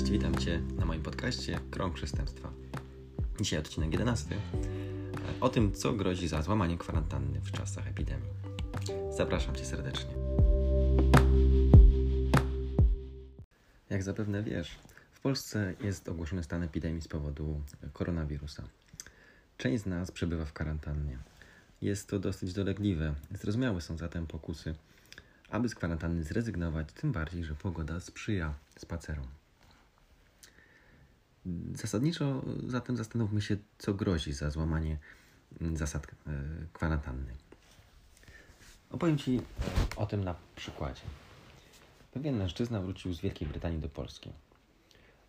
[0.00, 2.52] Cześć, witam Cię na moim podcaście Krąg Przestępstwa.
[3.40, 4.36] Dzisiaj odcinek 11
[5.40, 8.30] o tym, co grozi za złamanie kwarantanny w czasach epidemii.
[9.16, 10.10] Zapraszam Cię serdecznie.
[13.90, 14.78] Jak zapewne wiesz,
[15.12, 17.60] w Polsce jest ogłoszony stan epidemii z powodu
[17.92, 18.62] koronawirusa.
[19.56, 21.18] Część z nas przebywa w kwarantannie.
[21.82, 23.14] Jest to dosyć dolegliwe.
[23.40, 24.74] Zrozumiałe są zatem pokusy,
[25.50, 29.39] aby z kwarantanny zrezygnować, tym bardziej, że pogoda sprzyja spacerom.
[31.74, 34.98] Zasadniczo zatem zastanówmy się, co grozi za złamanie
[35.60, 36.10] mm, zasad e,
[36.72, 37.34] kwarantanny.
[38.90, 39.40] Opowiem Ci e,
[39.96, 41.02] o tym na przykładzie.
[42.12, 44.32] Pewien mężczyzna wrócił z Wielkiej Brytanii do Polski.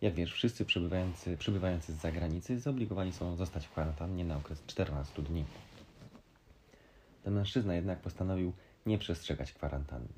[0.00, 0.64] Jak wiesz, wszyscy
[1.38, 5.44] przybywający, z zagranicy zobligowani są zostać w kwarantannie na okres 14 dni.
[7.22, 8.52] Ten mężczyzna jednak postanowił
[8.86, 10.08] nie przestrzegać kwarantanny.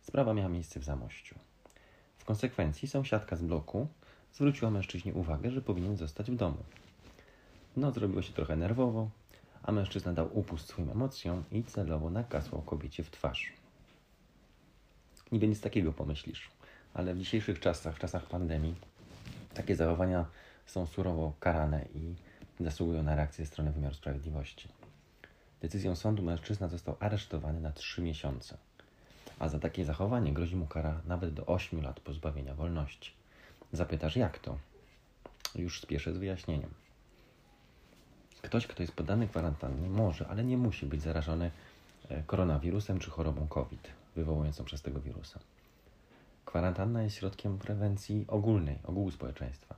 [0.00, 1.34] Sprawa miała miejsce w Zamościu.
[2.18, 3.88] W konsekwencji sąsiadka z bloku
[4.32, 6.58] zwróciła mężczyźnie uwagę, że powinien zostać w domu.
[7.76, 9.10] No, zrobiło się trochę nerwowo,
[9.62, 13.52] a mężczyzna dał upust swoim emocjom i celowo nakasłał kobiecie w twarz.
[15.32, 16.50] Niby nic takiego pomyślisz,
[16.94, 18.74] ale w dzisiejszych czasach, w czasach pandemii,
[19.54, 20.26] takie zachowania
[20.66, 22.14] są surowo karane i
[22.64, 24.68] zasługują na reakcję strony wymiaru sprawiedliwości.
[25.60, 28.58] Decyzją sądu mężczyzna został aresztowany na 3 miesiące,
[29.38, 33.21] a za takie zachowanie grozi mu kara nawet do 8 lat pozbawienia wolności.
[33.72, 34.58] Zapytasz, jak to?
[35.54, 36.70] Już spieszę z wyjaśnieniem.
[38.42, 41.50] Ktoś, kto jest poddany kwarantannie, może, ale nie musi być zarażony
[42.08, 45.40] e, koronawirusem czy chorobą COVID, wywołującą przez tego wirusa.
[46.44, 49.74] Kwarantanna jest środkiem prewencji ogólnej, ogółu społeczeństwa.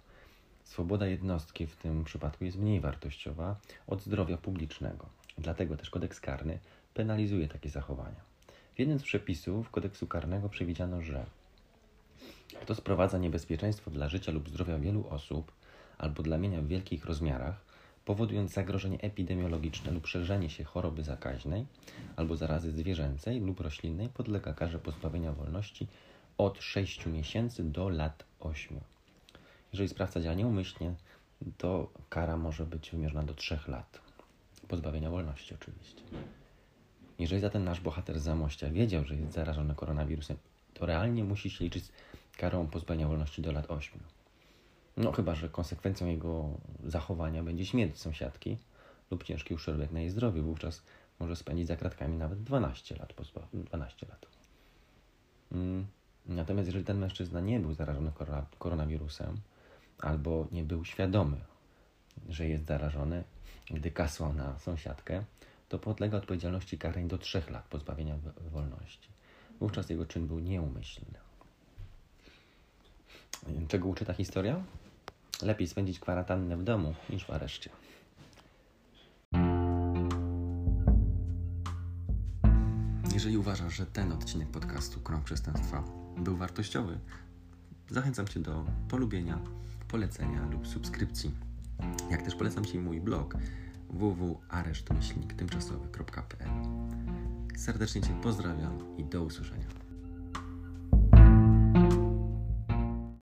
[0.64, 3.56] Swoboda jednostki w tym przypadku jest mniej wartościowa
[3.86, 5.06] od zdrowia publicznego.
[5.38, 6.58] Dlatego też kodeks karny
[6.94, 8.20] penalizuje takie zachowania.
[8.74, 11.26] W jednym z przepisów kodeksu karnego przewidziano, że
[12.64, 15.52] kto sprowadza niebezpieczeństwo dla życia lub zdrowia wielu osób
[15.98, 17.64] albo dla mienia w wielkich rozmiarach,
[18.04, 21.66] powodując zagrożenie epidemiologiczne lub szerzenie się choroby zakaźnej
[22.16, 25.86] albo zarazy zwierzęcej lub roślinnej, podlega karze pozbawienia wolności
[26.38, 28.80] od 6 miesięcy do lat 8.
[29.72, 30.94] Jeżeli sprawca działa nieumyślnie,
[31.58, 34.00] to kara może być wymierzona do 3 lat.
[34.68, 36.02] Pozbawienia wolności oczywiście.
[37.18, 40.36] Jeżeli zatem nasz bohater z Zamościa wiedział, że jest zarażony koronawirusem,
[40.74, 41.84] to realnie musi się liczyć
[42.36, 44.00] karą pozbawienia wolności do lat 8.
[44.96, 46.50] No chyba, że konsekwencją jego
[46.84, 48.58] zachowania będzie śmierć sąsiadki
[49.10, 50.42] lub ciężki uszczerbek na jej zdrowiu.
[50.42, 50.82] Wówczas
[51.20, 53.14] może spędzić za kratkami nawet 12 lat.
[53.52, 54.26] 12 lat.
[55.52, 55.86] Mm.
[56.26, 58.12] Natomiast jeżeli ten mężczyzna nie był zarażony
[58.58, 59.36] koronawirusem
[59.98, 61.36] albo nie był świadomy,
[62.28, 63.24] że jest zarażony,
[63.70, 65.24] gdy kasłał na sąsiadkę,
[65.68, 68.16] to podlega odpowiedzialności karnej do 3 lat pozbawienia
[68.52, 69.08] wolności.
[69.60, 71.18] Wówczas jego czyn był nieumyślny.
[73.68, 74.62] Czego uczy ta historia?
[75.42, 77.70] Lepiej spędzić kwarantannę w domu niż w areszcie.
[83.14, 85.84] Jeżeli uważasz, że ten odcinek podcastu Krąg Przestępstwa
[86.18, 86.98] był wartościowy,
[87.90, 89.38] zachęcam Cię do polubienia,
[89.88, 91.30] polecenia lub subskrypcji.
[92.10, 93.36] Jak też polecam Ci mój blog
[93.90, 96.50] www.areszt-tymczasowy.pl
[97.56, 99.83] Serdecznie Cię pozdrawiam i do usłyszenia.